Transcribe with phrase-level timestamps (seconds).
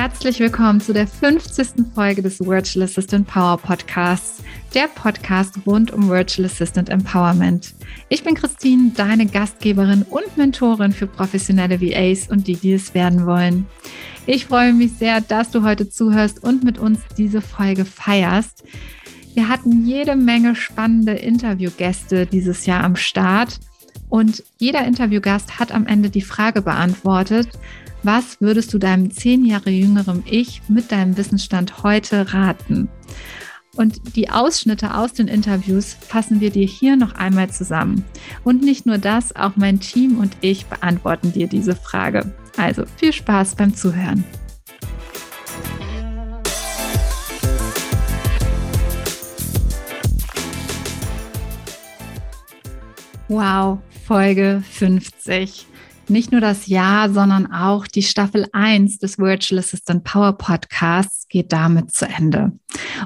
[0.00, 1.84] Herzlich willkommen zu der 50.
[1.94, 4.42] Folge des Virtual Assistant Power Podcasts,
[4.72, 7.74] der Podcast rund um Virtual Assistant Empowerment.
[8.08, 13.26] Ich bin Christine, deine Gastgeberin und Mentorin für professionelle VAs und die, die es werden
[13.26, 13.66] wollen.
[14.24, 18.64] Ich freue mich sehr, dass du heute zuhörst und mit uns diese Folge feierst.
[19.34, 23.60] Wir hatten jede Menge spannende Interviewgäste dieses Jahr am Start
[24.08, 27.50] und jeder Interviewgast hat am Ende die Frage beantwortet,
[28.02, 32.88] was würdest du deinem zehn Jahre jüngeren Ich mit deinem Wissensstand heute raten?
[33.76, 38.04] Und die Ausschnitte aus den Interviews fassen wir dir hier noch einmal zusammen.
[38.42, 42.32] Und nicht nur das, auch mein Team und ich beantworten dir diese Frage.
[42.56, 44.24] Also viel Spaß beim Zuhören.
[53.28, 55.66] Wow, Folge 50
[56.10, 61.52] nicht nur das Jahr, sondern auch die Staffel 1 des Virtual Assistant Power Podcasts geht
[61.52, 62.52] damit zu Ende.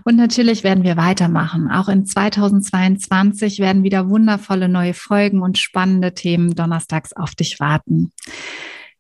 [0.05, 1.71] Und natürlich werden wir weitermachen.
[1.71, 8.13] Auch in 2022 werden wieder wundervolle neue Folgen und spannende Themen donnerstags auf dich warten.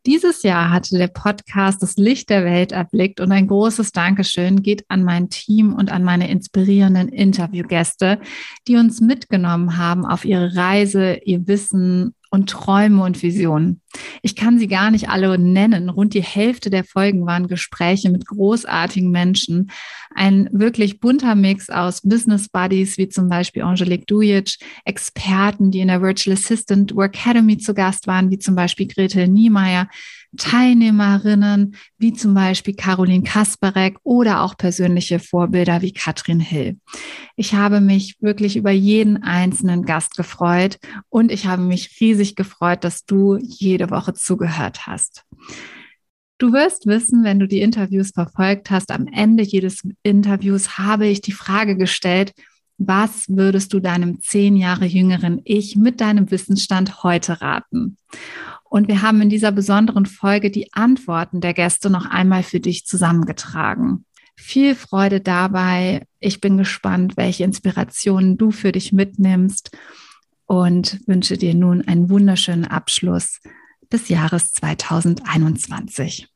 [0.07, 4.85] Dieses Jahr hatte der Podcast das Licht der Welt erblickt und ein großes Dankeschön geht
[4.89, 8.21] an mein Team und an meine inspirierenden Interviewgäste,
[8.69, 13.81] die uns mitgenommen haben auf ihre Reise, ihr Wissen und Träume und Visionen.
[14.23, 15.89] Ich kann sie gar nicht alle nennen.
[15.89, 19.71] Rund die Hälfte der Folgen waren Gespräche mit großartigen Menschen.
[20.15, 25.89] Ein wirklich bunter Mix aus Business Buddies, wie zum Beispiel Angelique Dujic, Experten, die in
[25.89, 29.89] der Virtual Assistant Academy zu Gast waren, wie zum Beispiel Gretel Niemeyer,
[30.37, 36.79] Teilnehmerinnen wie zum Beispiel Caroline Kasperek oder auch persönliche Vorbilder wie Katrin Hill.
[37.37, 40.79] Ich habe mich wirklich über jeden einzelnen Gast gefreut
[41.09, 45.25] und ich habe mich riesig gefreut, dass du jede Woche zugehört hast.
[46.39, 51.21] Du wirst wissen, wenn du die Interviews verfolgt hast, am Ende jedes Interviews habe ich
[51.21, 52.33] die Frage gestellt,
[52.77, 57.99] was würdest du deinem zehn Jahre jüngeren Ich mit deinem Wissensstand heute raten?
[58.65, 62.85] Und wir haben in dieser besonderen Folge die Antworten der Gäste noch einmal für dich
[62.85, 64.05] zusammengetragen.
[64.35, 66.07] Viel Freude dabei.
[66.19, 69.71] Ich bin gespannt, welche Inspirationen du für dich mitnimmst
[70.47, 73.41] und wünsche dir nun einen wunderschönen Abschluss
[73.93, 76.29] des Jahres 2021.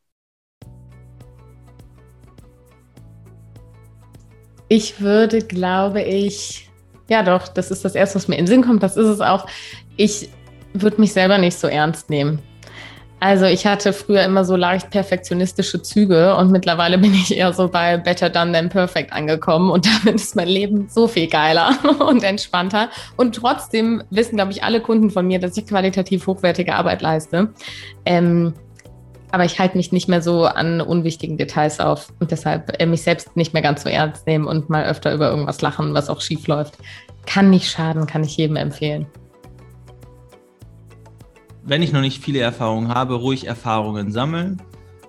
[4.68, 6.68] Ich würde, glaube ich,
[7.08, 9.20] ja doch, das ist das Erste, was mir in den Sinn kommt, das ist es
[9.20, 9.46] auch.
[9.96, 10.28] Ich
[10.74, 12.42] würde mich selber nicht so ernst nehmen.
[13.20, 17.68] Also ich hatte früher immer so leicht perfektionistische Züge und mittlerweile bin ich eher so
[17.68, 22.22] bei Better Done Than Perfect angekommen und damit ist mein Leben so viel geiler und
[22.22, 22.90] entspannter.
[23.16, 27.52] Und trotzdem wissen, glaube ich, alle Kunden von mir, dass ich qualitativ hochwertige Arbeit leiste.
[28.04, 28.54] Ähm,
[29.30, 33.02] aber ich halte mich nicht mehr so an unwichtigen Details auf und deshalb äh, mich
[33.02, 36.20] selbst nicht mehr ganz so ernst nehmen und mal öfter über irgendwas lachen, was auch
[36.20, 36.74] schief läuft.
[37.26, 39.06] Kann nicht schaden, kann ich jedem empfehlen
[41.68, 44.60] wenn ich noch nicht viele Erfahrungen habe, ruhig Erfahrungen sammeln.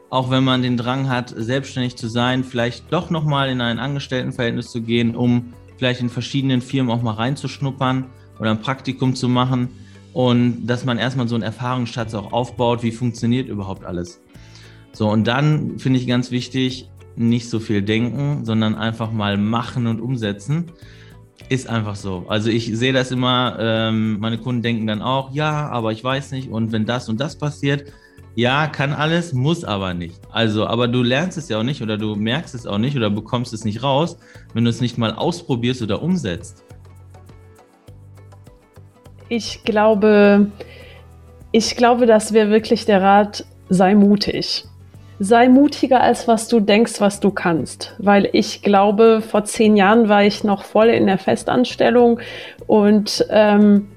[0.09, 4.69] Auch wenn man den Drang hat, selbstständig zu sein, vielleicht doch nochmal in ein Angestelltenverhältnis
[4.69, 8.05] zu gehen, um vielleicht in verschiedenen Firmen auch mal reinzuschnuppern
[8.39, 9.69] oder ein Praktikum zu machen.
[10.11, 14.19] Und dass man erstmal so einen Erfahrungsschatz auch aufbaut, wie funktioniert überhaupt alles.
[14.91, 19.87] So, und dann finde ich ganz wichtig, nicht so viel denken, sondern einfach mal machen
[19.87, 20.71] und umsetzen.
[21.49, 22.25] Ist einfach so.
[22.27, 26.31] Also ich sehe das immer, ähm, meine Kunden denken dann auch, ja, aber ich weiß
[26.31, 26.49] nicht.
[26.49, 27.91] Und wenn das und das passiert,
[28.35, 30.21] ja, kann alles, muss aber nicht.
[30.31, 33.09] Also, aber du lernst es ja auch nicht oder du merkst es auch nicht oder
[33.09, 34.17] bekommst es nicht raus,
[34.53, 36.63] wenn du es nicht mal ausprobierst oder umsetzt.
[39.27, 40.51] Ich glaube,
[41.51, 44.65] ich glaube, das wäre wirklich der Rat, sei mutig
[45.19, 47.96] sei mutiger als was du denkst, was du kannst.
[48.00, 52.19] Weil ich glaube, vor zehn Jahren war ich noch voll in der Festanstellung
[52.68, 53.89] und ähm,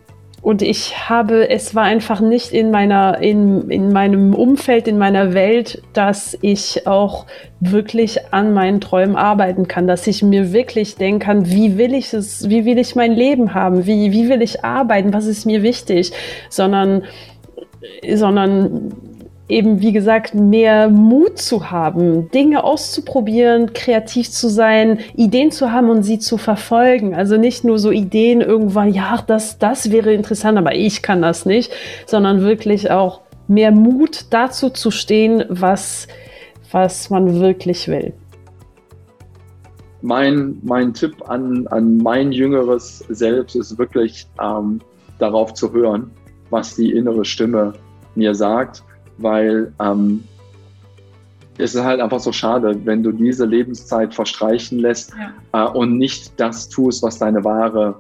[0.43, 5.35] und ich habe, es war einfach nicht in meiner, in, in meinem Umfeld, in meiner
[5.35, 7.27] Welt, dass ich auch
[7.61, 12.13] wirklich an meinen Träumen arbeiten kann, dass ich mir wirklich denken kann, wie will ich
[12.13, 15.63] es, wie will ich mein Leben haben, wie, wie will ich arbeiten, was ist mir
[15.63, 16.11] wichtig,
[16.51, 17.05] sondern,
[18.13, 18.93] sondern
[19.53, 25.91] eben, wie gesagt, mehr Mut zu haben, Dinge auszuprobieren, kreativ zu sein, Ideen zu haben
[25.91, 27.15] und sie zu verfolgen.
[27.15, 31.45] Also nicht nur so Ideen irgendwann, ja, das, das wäre interessant, aber ich kann das
[31.45, 31.71] nicht,
[32.07, 36.09] sondern wirklich auch mehr Mut dazu zu stehen, was,
[36.71, 38.15] was man wirklich will.
[40.01, 44.81] Mein, mein Tipp an, an mein jüngeres Selbst ist wirklich ähm,
[45.19, 46.11] darauf zu hören,
[46.49, 47.75] was die innere Stimme
[48.15, 48.83] mir sagt
[49.23, 50.25] weil ähm,
[51.59, 55.13] es ist halt einfach so schade, wenn du diese Lebenszeit verstreichen lässt
[55.53, 55.67] ja.
[55.67, 57.97] äh, und nicht das tust, was deine wahre,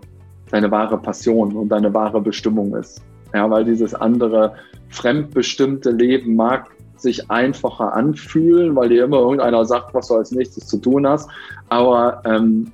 [0.50, 3.02] deine wahre Passion und deine wahre Bestimmung ist.
[3.34, 4.54] Ja, weil dieses andere
[4.90, 10.66] fremdbestimmte Leben mag sich einfacher anfühlen, weil dir immer irgendeiner sagt, was du als nächstes
[10.66, 11.28] zu tun hast.
[11.68, 12.70] Aber ähm,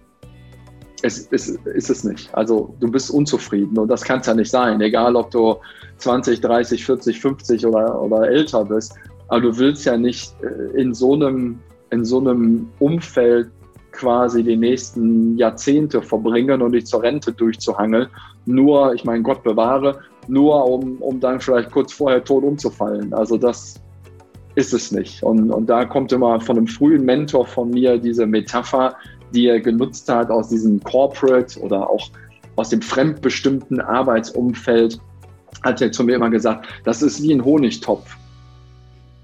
[1.03, 2.35] es, es ist es nicht.
[2.35, 5.56] Also du bist unzufrieden und das kann es ja nicht sein, egal ob du
[5.99, 8.95] 20, 30, 40, 50 oder, oder älter bist.
[9.29, 11.61] Aber du willst ja nicht äh, in so einem,
[11.91, 13.50] in so einem Umfeld
[13.93, 18.09] quasi die nächsten Jahrzehnte verbringen und dich zur Rente durchzuhangeln.
[18.47, 23.12] Nur, ich meine, Gott bewahre, nur um, um dann vielleicht kurz vorher tot umzufallen.
[23.12, 23.81] Also das
[24.55, 25.23] ist es nicht.
[25.23, 28.97] Und, und da kommt immer von einem frühen Mentor von mir diese Metapher,
[29.33, 32.11] die er genutzt hat aus diesem Corporate oder auch
[32.57, 35.01] aus dem fremdbestimmten Arbeitsumfeld,
[35.63, 38.17] hat er zu mir immer gesagt, das ist wie ein Honigtopf.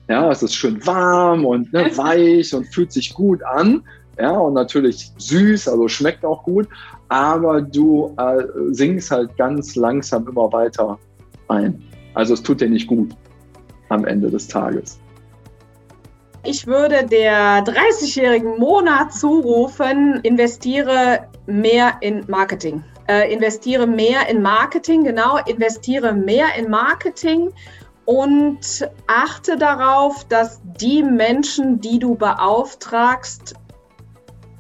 [0.09, 3.83] Ja, es ist schön warm und ne, weich und fühlt sich gut an.
[4.19, 6.69] Ja, und natürlich süß, also schmeckt auch gut.
[7.09, 10.99] Aber du äh, singst halt ganz langsam immer weiter
[11.49, 11.83] ein.
[12.15, 13.11] Also es tut dir nicht gut
[13.89, 15.01] am Ende des Tages.
[16.47, 22.85] Ich würde der 30-jährigen Mona zurufen, investiere mehr in Marketing.
[23.09, 27.51] Äh, investiere mehr in Marketing, genau, investiere mehr in Marketing
[28.05, 33.55] und achte darauf, dass die Menschen, die du beauftragst,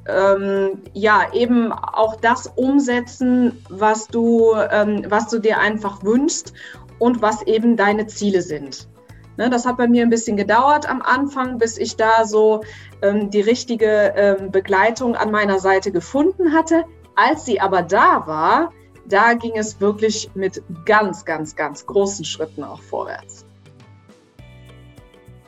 [0.06, 6.54] ähm, ja, eben auch das umsetzen, was du, ähm, was du dir einfach wünschst
[6.98, 8.88] und was eben deine Ziele sind.
[9.36, 12.62] Ne, das hat bei mir ein bisschen gedauert am Anfang, bis ich da so
[13.02, 16.84] ähm, die richtige ähm, Begleitung an meiner Seite gefunden hatte.
[17.16, 18.72] Als sie aber da war,
[19.06, 23.44] da ging es wirklich mit ganz, ganz, ganz großen Schritten auch vorwärts.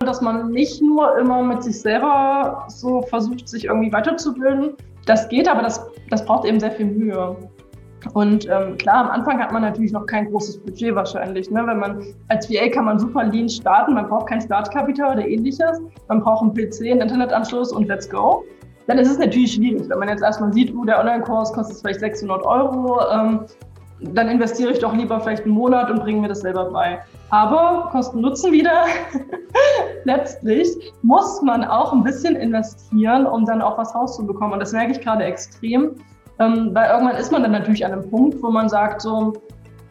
[0.00, 4.76] Dass man nicht nur immer mit sich selber so versucht, sich irgendwie weiterzubilden.
[5.06, 5.80] Das geht, aber das,
[6.10, 7.36] das braucht eben sehr viel Mühe.
[8.14, 11.50] Und ähm, klar, am Anfang hat man natürlich noch kein großes Budget wahrscheinlich.
[11.50, 11.62] Ne?
[11.66, 15.80] Wenn man als VA kann man super lean starten, man braucht kein Startkapital oder ähnliches,
[16.08, 18.44] man braucht einen PC, einen Internetanschluss und let's go.
[18.86, 22.00] Dann ist es natürlich schwierig, wenn man jetzt erstmal sieht, uh, der Online-Kurs kostet vielleicht
[22.00, 23.40] 600 Euro, ähm,
[24.00, 27.00] dann investiere ich doch lieber vielleicht einen Monat und bringe mir das selber bei.
[27.30, 28.84] Aber Kosten Nutzen wieder.
[30.04, 30.68] Letztlich
[31.02, 34.52] muss man auch ein bisschen investieren, um dann auch was rauszubekommen.
[34.52, 35.96] Und das merke ich gerade extrem
[36.38, 39.32] ähm, weil irgendwann ist man dann natürlich an einem Punkt, wo man sagt so,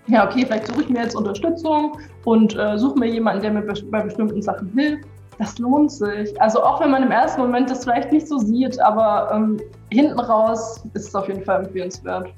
[0.07, 3.62] ja, okay, vielleicht suche ich mir jetzt Unterstützung und äh, suche mir jemanden, der mir
[3.62, 5.06] bei bestimmten Sachen hilft.
[5.39, 6.39] Das lohnt sich.
[6.42, 9.59] Also auch wenn man im ersten Moment das vielleicht nicht so sieht, aber ähm,
[9.92, 12.30] hinten raus ist es auf jeden Fall empfehlenswert.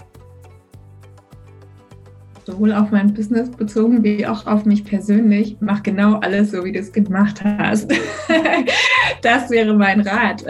[2.45, 5.57] Sowohl auf mein Business bezogen wie auch auf mich persönlich.
[5.59, 7.91] Mach genau alles so, wie du es gemacht hast.
[9.21, 10.45] das wäre mein Rat.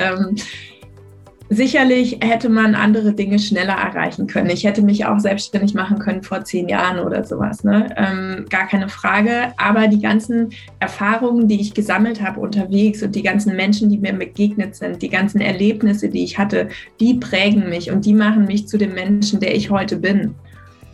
[1.50, 4.50] Sicherlich hätte man andere Dinge schneller erreichen können.
[4.50, 7.64] Ich hätte mich auch selbstständig machen können vor zehn Jahren oder sowas.
[7.64, 7.90] Ne?
[7.96, 9.54] Ähm, gar keine Frage.
[9.56, 10.50] Aber die ganzen
[10.80, 15.10] Erfahrungen, die ich gesammelt habe unterwegs und die ganzen Menschen, die mir begegnet sind, die
[15.10, 16.68] ganzen Erlebnisse, die ich hatte,
[17.00, 20.36] die prägen mich und die machen mich zu dem Menschen, der ich heute bin.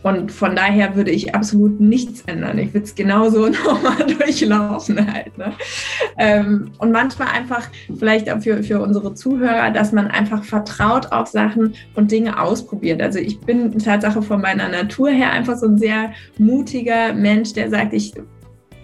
[0.04, 2.58] Und von daher würde ich absolut nichts ändern.
[2.58, 5.36] Ich würde es genauso nochmal durchlaufen halt.
[5.38, 5.54] Ne?
[6.18, 7.68] Ähm, und manchmal einfach,
[7.98, 13.00] vielleicht auch für, für unsere Zuhörer, dass man einfach vertraut auf Sachen und Dinge ausprobiert.
[13.00, 17.70] Also ich bin Tatsache von meiner Natur her einfach so ein sehr mutiger Mensch, der
[17.70, 18.12] sagt, ich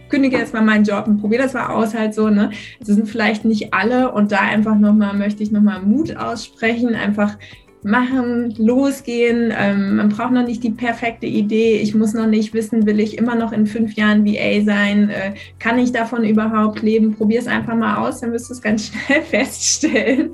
[0.08, 2.30] kündige jetzt mal meinen Job und probiere das mal aus halt so.
[2.30, 2.50] Ne?
[2.78, 7.36] Das sind vielleicht nicht alle und da einfach nochmal möchte ich nochmal Mut aussprechen, einfach
[7.82, 9.52] machen, losgehen.
[9.56, 11.76] Ähm, man braucht noch nicht die perfekte Idee.
[11.76, 15.10] Ich muss noch nicht wissen, will ich immer noch in fünf Jahren VA sein?
[15.10, 17.14] Äh, kann ich davon überhaupt leben?
[17.14, 20.30] Probier es einfach mal aus, dann wirst du es ganz schnell feststellen.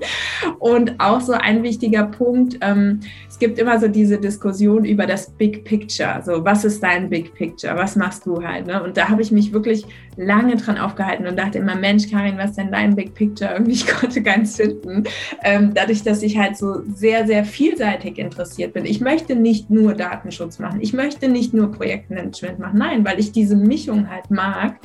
[0.58, 5.30] Und auch so ein wichtiger Punkt, ähm, es gibt immer so diese Diskussion über das
[5.30, 6.22] Big Picture.
[6.24, 7.76] So, was ist dein Big Picture?
[7.76, 8.66] Was machst du halt?
[8.66, 8.82] Ne?
[8.82, 9.84] Und da habe ich mich wirklich
[10.16, 13.50] lange dran aufgehalten und dachte immer, Mensch, Karin, was ist denn dein Big Picture?
[13.52, 15.04] Irgendwie, ich konnte keins finden.
[15.42, 18.84] Ähm, dadurch, dass ich halt so sehr, sehr vielseitig interessiert bin.
[18.84, 20.80] Ich möchte nicht nur Datenschutz machen.
[20.80, 22.78] Ich möchte nicht nur Projektmanagement machen.
[22.78, 24.76] Nein, weil ich diese Mischung halt mag.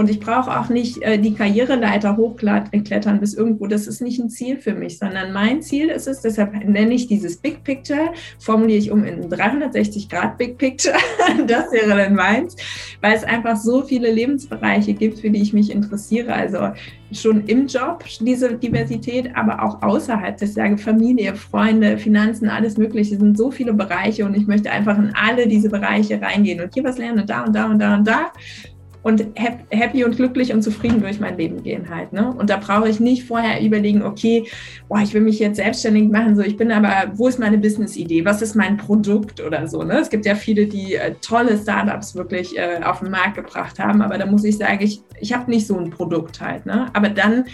[0.00, 3.66] Und ich brauche auch nicht äh, die Karriereleiter hochklettern bis irgendwo.
[3.66, 7.06] Das ist nicht ein Ziel für mich, sondern mein Ziel ist es, deshalb nenne ich
[7.06, 10.96] dieses Big Picture, formuliere ich um in 360 Grad Big Picture.
[11.46, 12.56] das wäre dann meins,
[13.02, 16.32] weil es einfach so viele Lebensbereiche gibt, für die ich mich interessiere.
[16.32, 16.70] Also
[17.12, 20.38] schon im Job diese Diversität, aber auch außerhalb.
[20.38, 23.16] Das sage Familie, Freunde, Finanzen, alles Mögliche.
[23.16, 26.72] Es sind so viele Bereiche und ich möchte einfach in alle diese Bereiche reingehen und
[26.72, 28.32] hier was lernen und da und da und da und da
[29.02, 32.12] und happy und glücklich und zufrieden durch mein Leben gehen halt.
[32.12, 32.32] Ne?
[32.32, 34.46] Und da brauche ich nicht vorher überlegen, okay,
[34.88, 38.24] boah, ich will mich jetzt selbstständig machen, so ich bin aber, wo ist meine Business-Idee?
[38.24, 39.82] Was ist mein Produkt oder so?
[39.82, 39.98] Ne?
[39.98, 44.02] Es gibt ja viele, die äh, tolle Startups wirklich äh, auf den Markt gebracht haben,
[44.02, 46.66] aber da muss ich sagen, ich, ich habe nicht so ein Produkt halt.
[46.66, 46.86] Ne?
[46.92, 47.44] Aber dann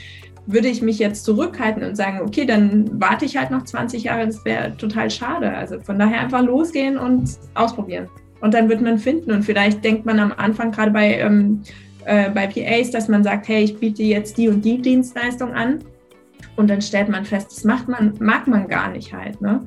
[0.46, 4.26] würde ich mich jetzt zurückhalten und sagen, okay, dann warte ich halt noch 20 Jahre,
[4.26, 5.52] das wäre total schade.
[5.52, 8.08] Also von daher einfach losgehen und ausprobieren.
[8.46, 9.32] Und dann wird man finden.
[9.32, 11.62] Und vielleicht denkt man am Anfang gerade bei, ähm,
[12.04, 15.80] äh, bei PAs, dass man sagt, hey, ich biete jetzt die und die Dienstleistung an.
[16.54, 19.40] Und dann stellt man fest, das macht man, mag man gar nicht halt.
[19.40, 19.64] Ne?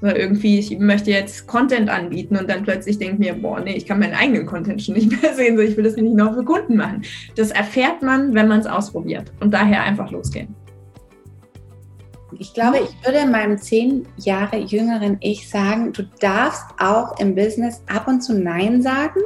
[0.00, 3.84] Oder irgendwie, ich möchte jetzt Content anbieten und dann plötzlich denkt mir, boah, nee, ich
[3.84, 6.42] kann meinen eigenen Content schon nicht mehr sehen, so ich will das nicht noch für
[6.42, 7.02] Kunden machen.
[7.36, 9.30] Das erfährt man, wenn man es ausprobiert.
[9.40, 10.54] Und daher einfach losgehen.
[12.38, 17.82] Ich glaube, ich würde meinem zehn Jahre jüngeren Ich sagen, du darfst auch im Business
[17.92, 19.20] ab und zu Nein sagen.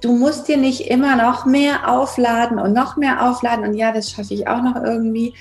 [0.00, 4.10] Du musst dir nicht immer noch mehr aufladen und noch mehr aufladen und ja, das
[4.10, 5.34] schaffe ich auch noch irgendwie.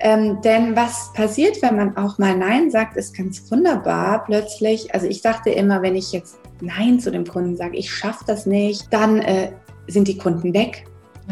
[0.00, 4.92] Ähm, denn was passiert, wenn man auch mal Nein sagt, ist ganz wunderbar plötzlich.
[4.94, 8.46] Also ich dachte immer, wenn ich jetzt Nein zu dem Kunden sage, ich schaffe das
[8.46, 9.52] nicht, dann äh,
[9.86, 10.84] sind die Kunden weg.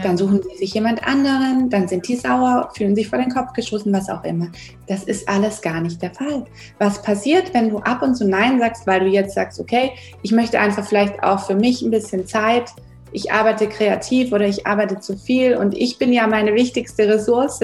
[0.03, 3.53] Dann suchen sie sich jemand anderen, dann sind die sauer, fühlen sich vor den Kopf
[3.53, 4.49] geschossen, was auch immer.
[4.87, 6.45] Das ist alles gar nicht der Fall.
[6.79, 10.33] Was passiert, wenn du ab und zu Nein sagst, weil du jetzt sagst, okay, ich
[10.33, 12.71] möchte einfach vielleicht auch für mich ein bisschen Zeit,
[13.13, 17.61] ich arbeite kreativ oder ich arbeite zu viel und ich bin ja meine wichtigste Ressource.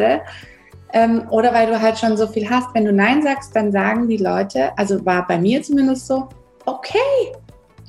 [0.93, 2.75] Ähm, oder weil du halt schon so viel hast.
[2.75, 6.29] Wenn du Nein sagst, dann sagen die Leute, also war bei mir zumindest so,
[6.67, 7.33] okay,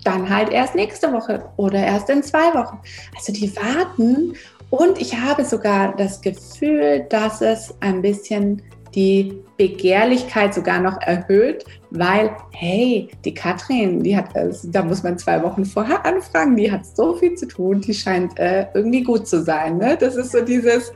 [0.03, 2.79] dann halt erst nächste Woche oder erst in zwei Wochen.
[3.15, 4.35] Also die warten
[4.69, 8.61] und ich habe sogar das Gefühl, dass es ein bisschen
[8.95, 14.29] die Begehrlichkeit sogar noch erhöht, weil, hey, die Katrin, die hat,
[14.63, 18.37] da muss man zwei Wochen vorher anfragen, die hat so viel zu tun, die scheint
[18.39, 19.77] äh, irgendwie gut zu sein.
[19.77, 19.97] Ne?
[19.99, 20.91] Das ist so dieses,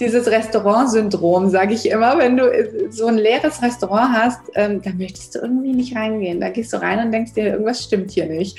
[0.00, 2.18] dieses Restaurant-Syndrom, sage ich immer.
[2.18, 6.40] Wenn du äh, so ein leeres Restaurant hast, ähm, da möchtest du irgendwie nicht reingehen.
[6.40, 8.58] Da gehst du rein und denkst dir, irgendwas stimmt hier nicht.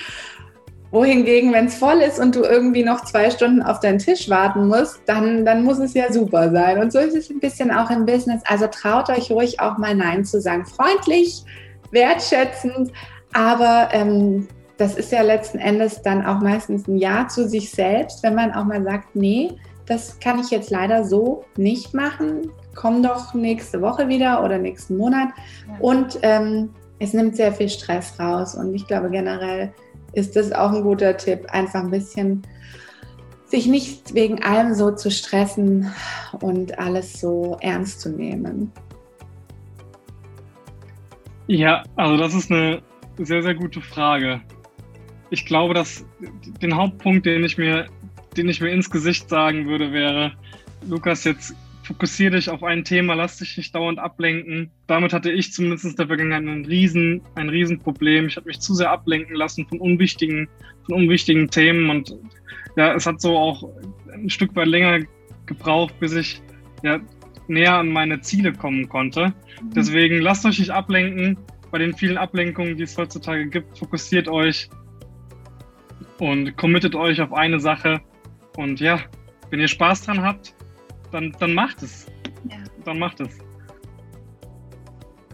[0.92, 4.68] Wohingegen, wenn es voll ist und du irgendwie noch zwei Stunden auf deinen Tisch warten
[4.68, 6.80] musst, dann, dann muss es ja super sein.
[6.80, 8.42] Und so ist es ein bisschen auch im Business.
[8.46, 10.66] Also traut euch ruhig auch mal Nein zu sagen.
[10.66, 11.44] Freundlich,
[11.92, 12.92] wertschätzend,
[13.34, 18.24] aber ähm, das ist ja letzten Endes dann auch meistens ein Ja zu sich selbst,
[18.24, 19.52] wenn man auch mal sagt, nee,
[19.90, 22.52] das kann ich jetzt leider so nicht machen.
[22.76, 25.30] Komm doch nächste Woche wieder oder nächsten Monat.
[25.68, 25.78] Ja.
[25.80, 26.70] Und ähm,
[27.00, 28.54] es nimmt sehr viel Stress raus.
[28.54, 29.74] Und ich glaube generell
[30.14, 32.44] ist das auch ein guter Tipp, einfach ein bisschen
[33.46, 35.92] sich nicht wegen allem so zu stressen
[36.40, 38.72] und alles so ernst zu nehmen.
[41.48, 42.84] Ja, also das ist eine
[43.18, 44.40] sehr, sehr gute Frage.
[45.32, 46.06] Ich glaube, dass
[46.62, 47.88] den Hauptpunkt, den ich mir
[48.40, 50.32] den ich mir ins Gesicht sagen würde, wäre,
[50.88, 51.54] Lukas, jetzt
[51.84, 54.72] fokussiere dich auf ein Thema, lass dich nicht dauernd ablenken.
[54.88, 58.28] Damit hatte ich zumindest in der Vergangenheit ein riesen, ein Riesenproblem.
[58.28, 60.48] Ich habe mich zu sehr ablenken lassen von unwichtigen,
[60.86, 62.16] von unwichtigen Themen und
[62.78, 63.70] ja, es hat so auch
[64.14, 65.00] ein Stück weit länger
[65.46, 66.42] gebraucht, bis ich
[66.84, 67.02] ja,
[67.48, 69.34] näher an meine Ziele kommen konnte.
[69.62, 69.74] Mhm.
[69.76, 71.38] Deswegen lasst euch nicht ablenken.
[71.72, 74.70] Bei den vielen Ablenkungen, die es heutzutage gibt, fokussiert euch
[76.20, 78.02] und committet euch auf eine Sache
[78.60, 79.00] und ja,
[79.50, 80.54] wenn ihr Spaß dran habt,
[81.14, 82.06] dann, dann macht es.
[82.50, 82.58] Ja.
[82.84, 83.30] Dann macht es.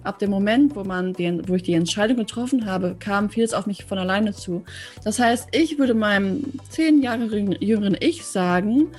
[0.03, 3.65] Ab dem Moment, wo, man den, wo ich die Entscheidung getroffen habe, kam vieles auf
[3.65, 4.63] mich von alleine zu.
[5.03, 8.89] Das heißt, ich würde meinem zehn Jahre jüngeren Ich sagen,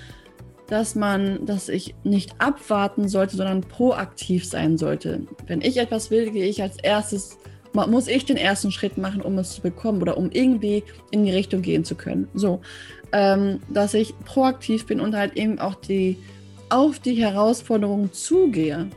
[0.66, 5.20] dass man, dass ich nicht abwarten sollte, sondern proaktiv sein sollte.
[5.46, 7.38] Wenn ich etwas will, gehe ich als erstes,
[7.72, 11.30] muss ich den ersten Schritt machen, um es zu bekommen oder um irgendwie in die
[11.30, 12.26] Richtung gehen zu können.
[12.34, 12.62] So
[13.12, 16.18] ähm, dass ich proaktiv bin und halt eben auch die,
[16.68, 18.88] auf die Herausforderungen zugehe.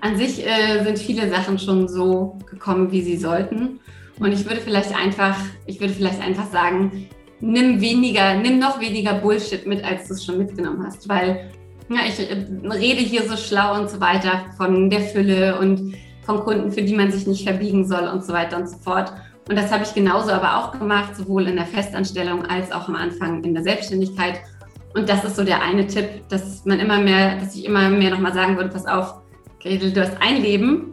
[0.00, 3.80] An sich äh, sind viele Sachen schon so gekommen, wie sie sollten.
[4.18, 7.08] Und ich würde vielleicht einfach, ich würde vielleicht einfach sagen,
[7.40, 11.08] nimm weniger, nimm noch weniger Bullshit mit, als du es schon mitgenommen hast.
[11.08, 11.50] Weil
[11.88, 16.40] ja, ich äh, rede hier so schlau und so weiter von der Fülle und von
[16.40, 19.12] Kunden, für die man sich nicht verbiegen soll und so weiter und so fort.
[19.48, 22.96] Und das habe ich genauso aber auch gemacht, sowohl in der Festanstellung als auch am
[22.96, 24.40] Anfang in der Selbstständigkeit.
[24.94, 28.10] Und das ist so der eine Tipp, dass man immer mehr, dass ich immer mehr
[28.10, 29.16] nochmal sagen würde, pass auf,
[29.60, 30.92] Gretel, du hast ein Leben,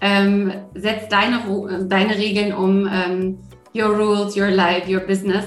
[0.00, 1.40] ähm, setz deine,
[1.88, 3.38] deine Regeln um, ähm,
[3.74, 5.46] your rules, your life, your business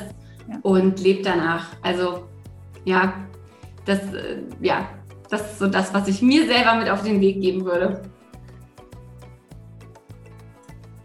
[0.49, 0.57] ja.
[0.63, 1.67] und leb danach.
[1.81, 2.25] Also
[2.83, 3.13] ja,
[3.85, 4.87] das, äh, ja,
[5.29, 8.01] das ist so das, was ich mir selber mit auf den Weg geben würde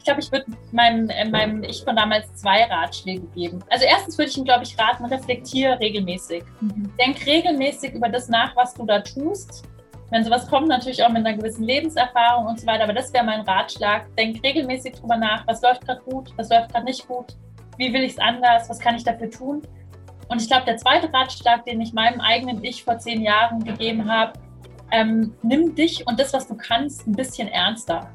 [0.09, 3.59] glaube, ich würde meinem, äh, meinem Ich von damals zwei Ratschläge geben.
[3.71, 6.43] Also erstens würde ich ihm, glaube ich, raten, reflektiere regelmäßig.
[6.61, 6.91] Mhm.
[6.99, 9.65] Denk regelmäßig über das nach, was du da tust.
[10.11, 13.25] Wenn sowas kommt, natürlich auch mit einer gewissen Lebenserfahrung und so weiter, aber das wäre
[13.25, 14.07] mein Ratschlag.
[14.17, 17.37] Denk regelmäßig drüber nach, was läuft gerade gut, was läuft gerade nicht gut,
[17.77, 19.63] wie will ich es anders, was kann ich dafür tun.
[20.29, 24.11] Und ich glaube, der zweite Ratschlag, den ich meinem eigenen Ich vor zehn Jahren gegeben
[24.11, 24.33] habe,
[24.91, 28.09] ähm, nimm dich und das, was du kannst, ein bisschen ernster.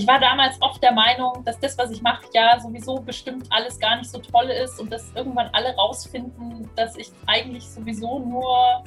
[0.00, 3.78] Ich war damals oft der Meinung, dass das, was ich mache, ja sowieso bestimmt alles
[3.78, 8.82] gar nicht so toll ist und dass irgendwann alle rausfinden, dass ich eigentlich sowieso nur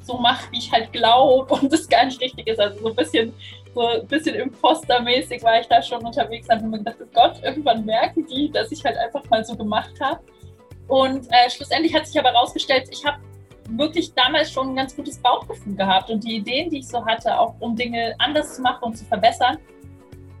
[0.00, 2.60] so mache, wie ich halt glaube und das gar nicht richtig ist.
[2.60, 3.34] Also so ein bisschen,
[3.74, 7.42] so ein bisschen impostermäßig war ich da schon unterwegs und habe mir gedacht, oh Gott,
[7.42, 10.20] irgendwann merken die, dass ich halt einfach mal so gemacht habe.
[10.86, 13.18] Und äh, schlussendlich hat sich aber herausgestellt, ich habe
[13.70, 17.36] wirklich damals schon ein ganz gutes Bauchgefühl gehabt und die Ideen, die ich so hatte,
[17.40, 19.58] auch um Dinge anders zu machen und zu verbessern,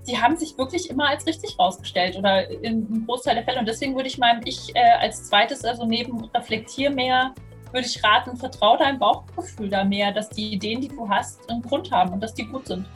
[0.06, 3.60] die haben sich wirklich immer als richtig rausgestellt oder in einem Großteil der Fälle.
[3.60, 7.34] Und deswegen würde ich meinem Ich äh, als zweites, also neben Reflektier mehr,
[7.72, 11.62] würde ich raten, vertraue deinem Bauchgefühl da mehr, dass die Ideen, die du hast, einen
[11.62, 12.86] Grund haben und dass die gut sind.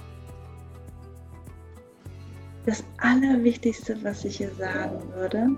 [2.65, 5.49] Das Allerwichtigste, was ich hier sagen würde,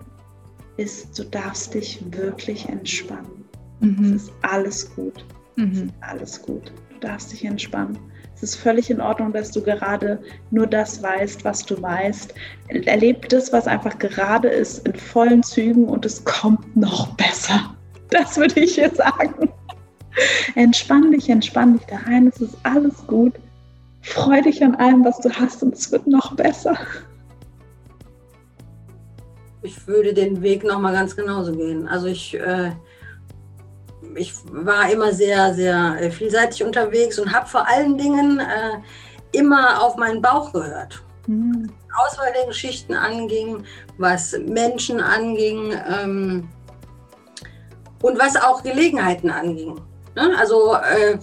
[0.77, 3.45] ist, du darfst dich wirklich entspannen.
[3.81, 4.15] Mhm.
[4.15, 5.25] Es ist alles gut.
[5.57, 5.73] Mhm.
[5.73, 6.73] Es ist alles gut.
[6.91, 7.99] Du darfst dich entspannen.
[8.43, 10.19] Es ist völlig in Ordnung, dass du gerade
[10.51, 12.33] nur das weißt, was du weißt.
[12.87, 17.75] Erleb das, was einfach gerade ist, in vollen Zügen und es kommt noch besser.
[18.09, 19.51] Das würde ich hier sagen.
[20.55, 22.29] Entspann dich, entspann dich da rein.
[22.29, 23.35] Es ist alles gut.
[24.01, 26.77] Freu dich an allem, was du hast und es wird noch besser
[29.63, 31.87] ich würde den Weg nochmal ganz genauso gehen.
[31.89, 32.73] Also ich, äh,
[34.17, 39.83] ich war immer sehr, sehr äh, vielseitig unterwegs und habe vor allen Dingen äh, immer
[39.83, 41.03] auf meinen Bauch gehört.
[41.27, 41.71] Mhm.
[41.99, 43.65] Auswahl der Geschichten anging,
[43.99, 46.49] was Menschen anging ähm,
[48.03, 49.81] und was auch Gelegenheiten anging.
[50.15, 50.33] Ne?
[50.39, 51.19] Also äh,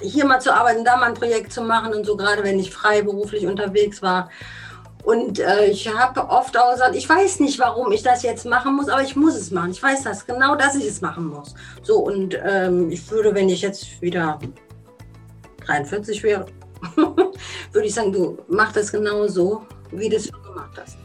[0.00, 2.72] hier mal zu arbeiten, da mal ein Projekt zu machen und so, gerade wenn ich
[2.72, 4.30] freiberuflich unterwegs war.
[5.04, 8.76] Und äh, ich habe oft auch gesagt, ich weiß nicht, warum ich das jetzt machen
[8.76, 9.70] muss, aber ich muss es machen.
[9.70, 11.54] Ich weiß das genau, dass ich es machen muss.
[11.82, 14.38] So, und ähm, ich würde, wenn ich jetzt wieder
[15.66, 16.46] 43 wäre,
[16.96, 20.98] würde ich sagen, du mach das genau so, wie du es gemacht hast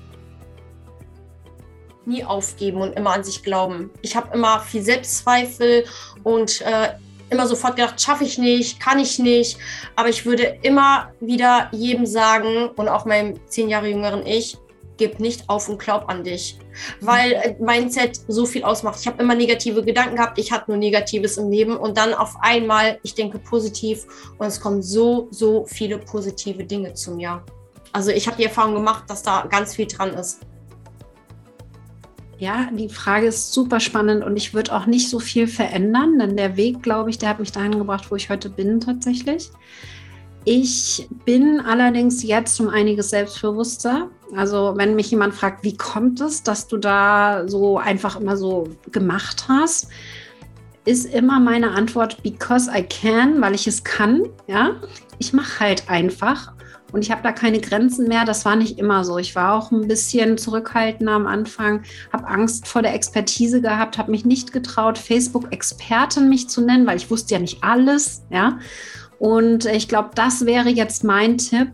[2.06, 3.90] nie aufgeben und immer an sich glauben.
[4.02, 5.86] Ich habe immer viel Selbstzweifel
[6.24, 6.90] und äh,
[7.34, 9.58] immer sofort gedacht, schaffe ich nicht, kann ich nicht.
[9.96, 14.58] Aber ich würde immer wieder jedem sagen und auch meinem zehn Jahre jüngeren Ich,
[14.98, 16.58] gib nicht auf und glaub an dich.
[17.02, 19.00] Weil äh, Mindset so viel ausmacht.
[19.00, 22.36] Ich habe immer negative Gedanken gehabt, ich hatte nur Negatives im Leben und dann auf
[22.42, 24.06] einmal, ich denke positiv
[24.38, 27.44] und es kommen so, so viele positive Dinge zu mir.
[27.92, 30.40] Also ich habe die Erfahrung gemacht, dass da ganz viel dran ist.
[32.44, 36.36] Ja, die Frage ist super spannend und ich würde auch nicht so viel verändern, denn
[36.36, 39.50] der Weg, glaube ich, der hat mich dahin gebracht, wo ich heute bin tatsächlich.
[40.44, 44.10] Ich bin allerdings jetzt um einiges selbstbewusster.
[44.36, 48.68] Also wenn mich jemand fragt, wie kommt es, dass du da so einfach immer so
[48.92, 49.88] gemacht hast,
[50.84, 54.24] ist immer meine Antwort, because I can, weil ich es kann.
[54.48, 54.82] Ja,
[55.18, 56.52] ich mache halt einfach
[56.94, 58.24] und ich habe da keine Grenzen mehr.
[58.24, 59.18] Das war nicht immer so.
[59.18, 61.82] Ich war auch ein bisschen zurückhaltender am Anfang,
[62.14, 66.98] habe Angst vor der Expertise gehabt, habe mich nicht getraut, Facebook-Expertin mich zu nennen, weil
[66.98, 68.22] ich wusste ja nicht alles.
[68.30, 68.60] Ja,
[69.18, 71.70] und ich glaube, das wäre jetzt mein Tipp.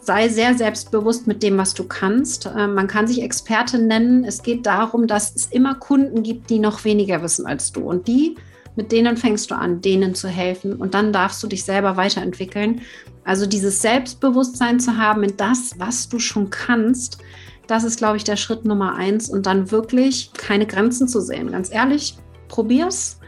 [0.00, 2.50] Sei sehr selbstbewusst mit dem, was du kannst.
[2.56, 4.24] Ähm, man kann sich Expertin nennen.
[4.24, 7.82] Es geht darum, dass es immer Kunden gibt, die noch weniger wissen als du.
[7.82, 8.36] Und die
[8.78, 12.82] mit denen fängst du an, denen zu helfen und dann darfst du dich selber weiterentwickeln.
[13.24, 17.18] Also dieses Selbstbewusstsein zu haben in das, was du schon kannst,
[17.66, 21.50] das ist, glaube ich, der Schritt Nummer eins und dann wirklich keine Grenzen zu sehen.
[21.50, 22.14] Ganz ehrlich,
[22.46, 23.18] probier's,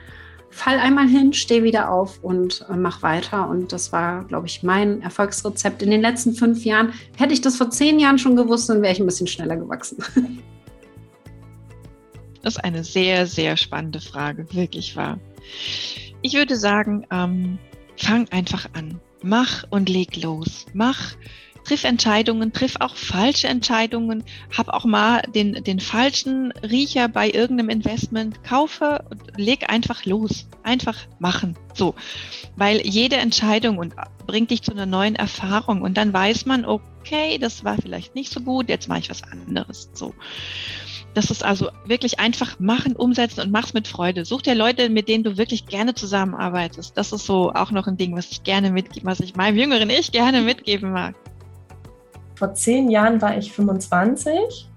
[0.50, 3.48] fall einmal hin, steh wieder auf und äh, mach weiter.
[3.48, 6.92] Und das war, glaube ich, mein Erfolgsrezept in den letzten fünf Jahren.
[7.16, 9.98] Hätte ich das vor zehn Jahren schon gewusst, dann wäre ich ein bisschen schneller gewachsen.
[12.42, 15.18] Das ist eine sehr, sehr spannende Frage, wirklich wahr.
[16.22, 17.58] Ich würde sagen, ähm,
[17.96, 19.00] fang einfach an.
[19.22, 20.66] Mach und leg los.
[20.72, 21.14] Mach,
[21.64, 24.24] triff Entscheidungen, triff auch falsche Entscheidungen.
[24.56, 28.42] Hab auch mal den, den falschen Riecher bei irgendeinem Investment.
[28.44, 30.46] Kaufe und leg einfach los.
[30.62, 31.56] Einfach machen.
[31.74, 31.94] So.
[32.56, 33.94] Weil jede Entscheidung und
[34.26, 38.32] bringt dich zu einer neuen Erfahrung und dann weiß man, okay, das war vielleicht nicht
[38.32, 39.90] so gut, jetzt mache ich was anderes.
[39.92, 40.14] So.
[41.14, 44.24] Das ist also wirklich einfach machen, umsetzen und mach's mit Freude.
[44.24, 46.96] Such dir Leute, mit denen du wirklich gerne zusammenarbeitest.
[46.96, 49.90] Das ist so auch noch ein Ding, was ich gerne mitgebe, was ich meinem jüngeren
[49.90, 51.14] Ich gerne mitgeben mag.
[52.36, 54.68] vor zehn Jahren war ich 25.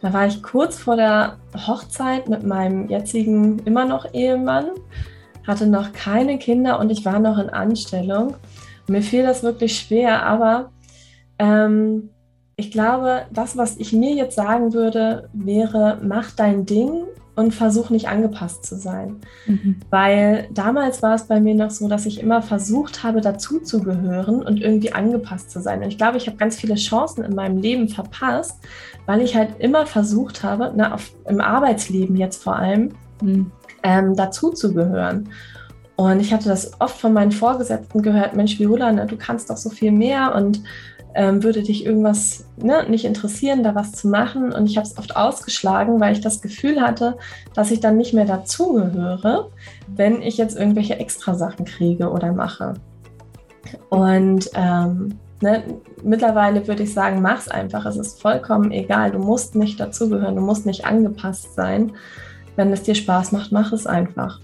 [0.00, 4.66] Da war ich kurz vor der Hochzeit mit meinem jetzigen immer noch Ehemann,
[5.46, 8.36] hatte noch keine Kinder und ich war noch in Anstellung.
[8.86, 10.70] Mir fiel das wirklich schwer, aber
[11.38, 12.10] ähm,
[12.58, 17.04] ich glaube, das, was ich mir jetzt sagen würde, wäre, mach dein Ding
[17.36, 19.20] und versuch nicht angepasst zu sein.
[19.46, 19.76] Mhm.
[19.90, 24.60] Weil damals war es bei mir noch so, dass ich immer versucht habe, dazuzugehören und
[24.60, 25.84] irgendwie angepasst zu sein.
[25.84, 28.58] Und ich glaube, ich habe ganz viele Chancen in meinem Leben verpasst,
[29.06, 32.90] weil ich halt immer versucht habe, na, auf, im Arbeitsleben jetzt vor allem,
[33.22, 33.52] mhm.
[33.84, 35.28] ähm, dazuzugehören.
[35.94, 39.56] Und ich hatte das oft von meinen Vorgesetzten gehört, Mensch, Viola, ne, du kannst doch
[39.56, 40.60] so viel mehr und
[41.14, 44.52] ähm, würde dich irgendwas ne, nicht interessieren, da was zu machen.
[44.52, 47.16] Und ich habe es oft ausgeschlagen, weil ich das Gefühl hatte,
[47.54, 49.50] dass ich dann nicht mehr dazugehöre,
[49.88, 52.74] wenn ich jetzt irgendwelche Extrasachen kriege oder mache.
[53.90, 55.62] Und ähm, ne,
[56.02, 57.86] mittlerweile würde ich sagen, mach es einfach.
[57.86, 59.10] Es ist vollkommen egal.
[59.10, 61.92] Du musst nicht dazugehören, du musst nicht angepasst sein.
[62.56, 64.40] Wenn es dir Spaß macht, mach es einfach.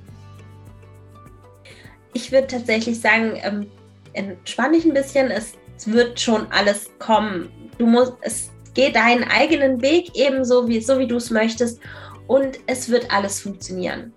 [2.12, 3.66] Ich würde tatsächlich sagen, ähm,
[4.12, 5.30] entspann dich ein bisschen.
[5.30, 7.48] Es es wird schon alles kommen.
[7.78, 11.80] Du musst, es geht deinen eigenen Weg ebenso wie, so wie du es möchtest
[12.26, 14.12] und es wird alles funktionieren.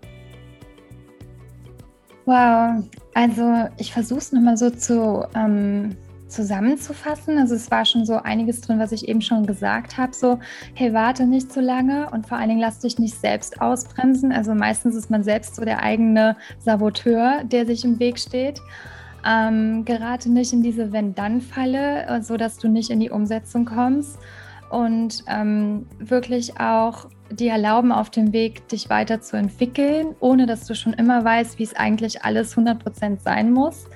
[2.26, 5.96] Wow, also ich versuche es nochmal so zu, ähm,
[6.28, 7.38] zusammenzufassen.
[7.38, 10.14] Also es war schon so einiges drin, was ich eben schon gesagt habe.
[10.14, 10.40] So,
[10.74, 14.32] hey, warte nicht zu lange und vor allen Dingen lass dich nicht selbst ausbremsen.
[14.32, 18.62] Also meistens ist man selbst so der eigene Saboteur, der sich im Weg steht.
[19.26, 24.20] Ähm, gerate nicht in diese Wenn-Dann-Falle, äh, sodass du nicht in die Umsetzung kommst.
[24.70, 30.94] Und ähm, wirklich auch dir erlauben, auf dem Weg dich weiterzuentwickeln, ohne dass du schon
[30.94, 33.88] immer weißt, wie es eigentlich alles 100% sein muss.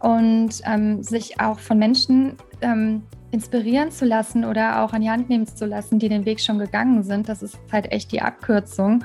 [0.00, 5.28] Und ähm, sich auch von Menschen ähm, inspirieren zu lassen oder auch an die Hand
[5.28, 7.28] nehmen zu lassen, die den Weg schon gegangen sind.
[7.28, 9.04] Das ist halt echt die Abkürzung.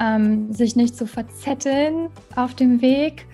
[0.00, 3.26] Ähm, sich nicht zu verzetteln auf dem Weg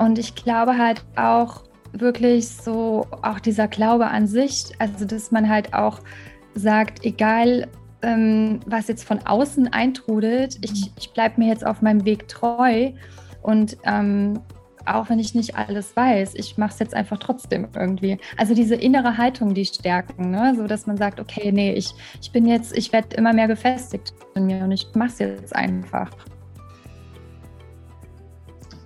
[0.00, 5.48] und ich glaube halt auch wirklich so, auch dieser Glaube an sich, also dass man
[5.48, 6.00] halt auch
[6.54, 7.68] sagt, egal
[8.02, 12.92] ähm, was jetzt von außen eintrudelt, ich, ich bleibe mir jetzt auf meinem Weg treu
[13.42, 14.40] und ähm,
[14.86, 18.18] auch wenn ich nicht alles weiß, ich mache es jetzt einfach trotzdem irgendwie.
[18.38, 20.54] Also diese innere Haltung, die stärken, ne?
[20.56, 24.14] so dass man sagt, okay, nee, ich, ich bin jetzt, ich werde immer mehr gefestigt
[24.34, 26.10] in mir und ich mache es jetzt einfach.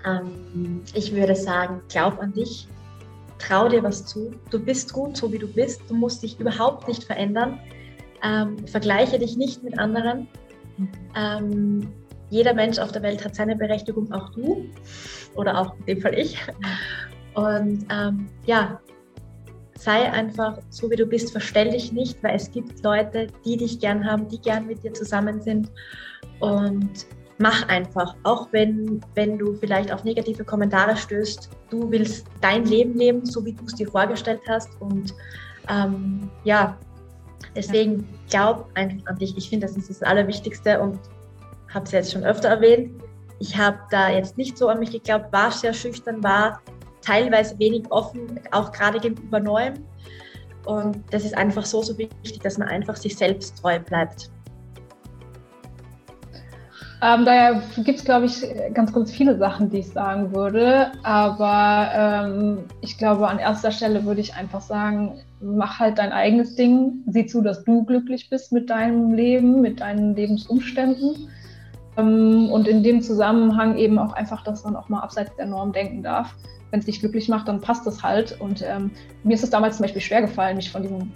[0.04, 2.68] Ähm, ich würde sagen, glaub an dich,
[3.38, 4.32] trau dir was zu.
[4.50, 5.82] Du bist gut, so wie du bist.
[5.88, 7.58] Du musst dich überhaupt nicht verändern.
[8.22, 10.28] Ähm, vergleiche dich nicht mit anderen.
[11.14, 11.92] Ähm,
[12.30, 14.66] jeder Mensch auf der Welt hat seine Berechtigung, auch du
[15.34, 16.38] oder auch in dem Fall ich.
[17.34, 18.80] Und ähm, ja,
[19.78, 23.78] sei einfach so, wie du bist, verstell dich nicht, weil es gibt Leute, die dich
[23.80, 25.70] gern haben, die gern mit dir zusammen sind.
[26.40, 27.06] Und
[27.44, 31.50] mach einfach, auch wenn, wenn du vielleicht auf negative Kommentare stößt.
[31.68, 34.70] Du willst dein Leben leben, so wie du es dir vorgestellt hast.
[34.80, 35.12] Und
[35.68, 36.78] ähm, ja,
[37.54, 39.36] deswegen glaub einfach an dich.
[39.36, 40.98] Ich finde, das ist das Allerwichtigste und
[41.68, 42.92] habe es jetzt schon öfter erwähnt.
[43.40, 46.62] Ich habe da jetzt nicht so an mich geglaubt, war sehr schüchtern, war
[47.02, 49.74] teilweise wenig offen, auch gerade gegenüber Neuem.
[50.64, 54.30] Und das ist einfach so, so wichtig, dass man einfach sich selbst treu bleibt.
[57.02, 60.92] Ähm, daher gibt es, glaube ich, ganz, ganz viele Sachen, die ich sagen würde.
[61.02, 66.54] Aber ähm, ich glaube, an erster Stelle würde ich einfach sagen, mach halt dein eigenes
[66.54, 67.02] Ding.
[67.06, 71.28] Sieh zu, dass du glücklich bist mit deinem Leben, mit deinen Lebensumständen.
[71.96, 75.72] Ähm, und in dem Zusammenhang eben auch einfach, dass man auch mal abseits der Norm
[75.72, 76.34] denken darf.
[76.70, 78.40] Wenn es dich glücklich macht, dann passt das halt.
[78.40, 78.90] Und ähm,
[79.24, 81.12] mir ist es damals zum Beispiel schwer gefallen, mich von diesem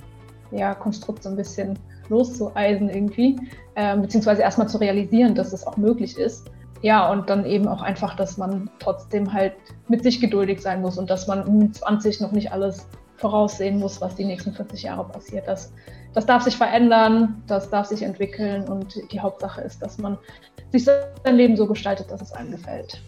[0.50, 3.36] ja, Konstrukt so ein bisschen loszueisen irgendwie,
[3.74, 6.50] äh, beziehungsweise erstmal zu realisieren, dass es auch möglich ist.
[6.80, 9.54] Ja, und dann eben auch einfach, dass man trotzdem halt
[9.88, 14.00] mit sich geduldig sein muss und dass man um 20 noch nicht alles voraussehen muss,
[14.00, 15.48] was die nächsten 40 Jahre passiert.
[15.48, 15.72] Das,
[16.14, 20.16] das darf sich verändern, das darf sich entwickeln und die Hauptsache ist, dass man
[20.70, 23.02] sich sein Leben so gestaltet, dass es einem gefällt.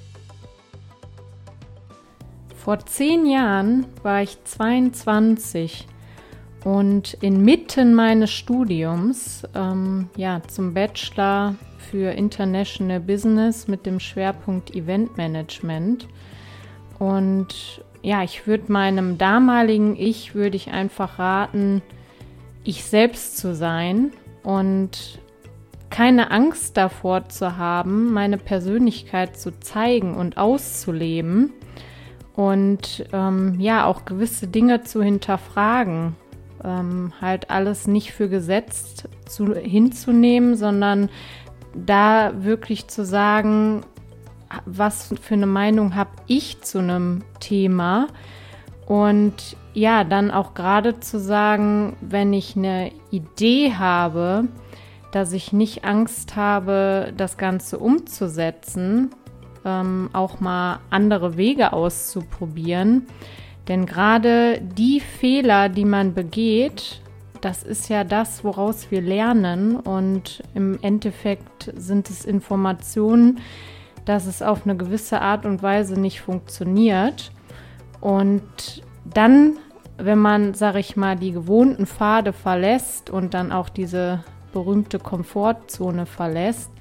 [2.56, 5.86] Vor zehn Jahren war ich 22
[6.64, 15.16] und inmitten meines Studiums, ähm, ja, zum Bachelor für International Business mit dem Schwerpunkt Event
[15.16, 16.06] Management.
[16.98, 21.82] Und ja, ich würde meinem damaligen Ich, würde ich einfach raten,
[22.62, 25.18] ich selbst zu sein und
[25.88, 31.52] keine Angst davor zu haben, meine Persönlichkeit zu zeigen und auszuleben
[32.36, 36.14] und ähm, ja auch gewisse Dinge zu hinterfragen
[36.64, 41.08] ähm, halt alles nicht für gesetzt zu, hinzunehmen, sondern
[41.74, 43.82] da wirklich zu sagen,
[44.66, 48.08] was für eine Meinung habe ich zu einem Thema
[48.86, 54.48] und ja, dann auch gerade zu sagen, wenn ich eine Idee habe,
[55.12, 59.10] dass ich nicht Angst habe, das Ganze umzusetzen,
[59.64, 63.06] ähm, auch mal andere Wege auszuprobieren.
[63.70, 67.00] Denn gerade die Fehler, die man begeht,
[67.40, 69.76] das ist ja das, woraus wir lernen.
[69.76, 73.38] Und im Endeffekt sind es Informationen,
[74.04, 77.30] dass es auf eine gewisse Art und Weise nicht funktioniert.
[78.00, 78.42] Und
[79.04, 79.56] dann,
[79.98, 86.06] wenn man, sag ich mal, die gewohnten Pfade verlässt und dann auch diese berühmte Komfortzone
[86.06, 86.72] verlässt,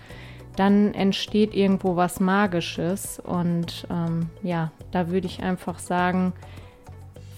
[0.55, 3.19] dann entsteht irgendwo was Magisches.
[3.19, 6.33] Und ähm, ja, da würde ich einfach sagen,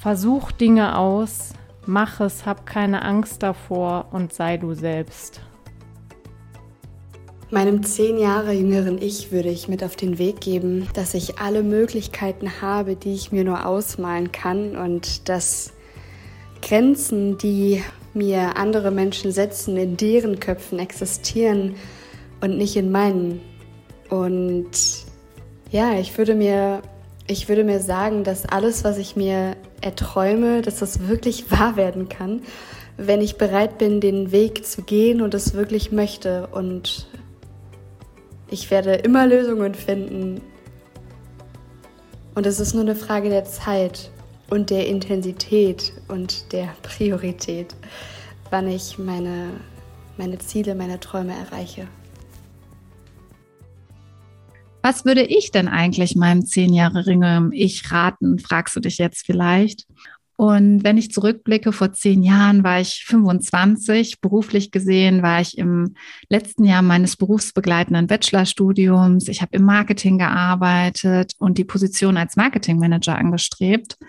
[0.02, 1.54] versuch Dinge aus,
[1.86, 5.42] mach es, hab keine Angst davor und sei du selbst.
[7.52, 11.62] Meinem zehn Jahre jüngeren Ich würde ich mit auf den Weg geben, dass ich alle
[11.64, 15.74] Möglichkeiten habe, die ich mir nur ausmalen kann und dass
[16.62, 17.84] Grenzen, die
[18.14, 21.76] mir andere Menschen setzen, in deren Köpfen existieren
[22.40, 23.42] und nicht in meinen.
[24.10, 24.72] Und
[25.70, 26.82] ja, ich würde mir,
[27.28, 32.10] ich würde mir sagen, dass alles, was ich mir erträume, dass das wirklich wahr werden
[32.10, 32.42] kann,
[32.98, 37.08] wenn ich bereit bin, den Weg zu gehen und es wirklich möchte und
[38.50, 40.42] ich werde immer Lösungen finden.
[42.36, 44.12] Und es ist nur eine Frage der Zeit
[44.50, 47.76] und der Intensität und der Priorität,
[48.50, 49.52] wann ich meine,
[50.18, 51.88] meine Ziele, meine Träume erreiche.
[54.84, 59.26] Was würde ich denn eigentlich meinem zehn Jahre jüngeren Ich raten, fragst du dich jetzt
[59.26, 59.86] vielleicht.
[60.38, 64.22] Und wenn ich zurückblicke, vor zehn Jahren war ich 25.
[64.22, 65.94] Beruflich gesehen war ich im
[66.30, 69.28] letzten Jahr meines berufsbegleitenden Bachelorstudiums.
[69.28, 74.00] Ich habe im Marketing gearbeitet und die Position als Marketingmanager angestrebt.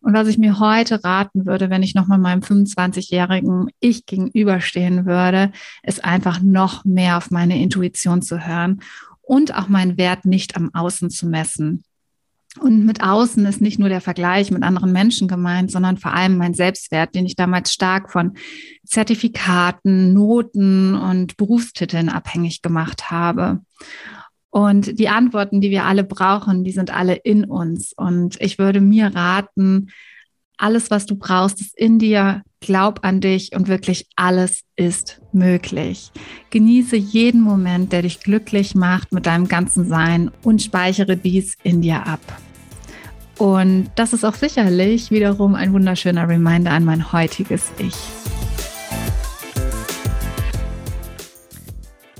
[0.00, 5.52] Und was ich mir heute raten würde, wenn ich nochmal meinem 25-jährigen Ich gegenüberstehen würde,
[5.84, 8.80] ist einfach noch mehr auf meine Intuition zu hören
[9.32, 11.84] und auch meinen Wert nicht am Außen zu messen.
[12.60, 16.36] Und mit außen ist nicht nur der Vergleich mit anderen Menschen gemeint, sondern vor allem
[16.36, 18.34] mein Selbstwert, den ich damals stark von
[18.84, 23.60] Zertifikaten, Noten und Berufstiteln abhängig gemacht habe.
[24.50, 27.94] Und die Antworten, die wir alle brauchen, die sind alle in uns.
[27.96, 29.88] Und ich würde mir raten,
[30.62, 32.42] alles, was du brauchst, ist in dir.
[32.60, 36.12] Glaub an dich und wirklich alles ist möglich.
[36.50, 41.82] Genieße jeden Moment, der dich glücklich macht mit deinem ganzen Sein und speichere dies in
[41.82, 42.20] dir ab.
[43.36, 48.21] Und das ist auch sicherlich wiederum ein wunderschöner Reminder an mein heutiges Ich.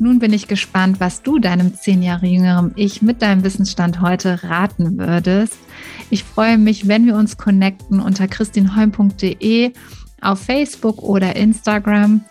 [0.02, 4.42] Nun bin ich gespannt, was du deinem zehn Jahre jüngeren Ich mit deinem Wissensstand heute
[4.42, 5.56] raten würdest.
[6.10, 9.72] Ich freue mich, wenn wir uns connecten unter christinholm.de
[10.20, 12.24] auf Facebook oder Instagram.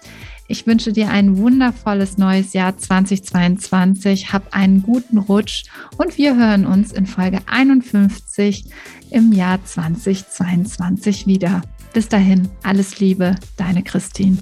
[0.50, 4.34] Ich wünsche dir ein wundervolles neues Jahr 2022.
[4.34, 5.64] Hab einen guten Rutsch
[5.96, 8.66] und wir hören uns in Folge 51
[9.12, 11.62] im Jahr 2022 wieder.
[11.94, 14.40] Bis dahin, alles Liebe, deine Christine.